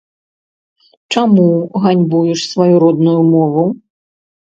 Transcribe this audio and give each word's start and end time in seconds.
Чаму 1.13 1.45
ганьбуеш 1.83 2.39
сваю 2.53 2.75
родную 2.85 3.19
мову? 3.35 3.67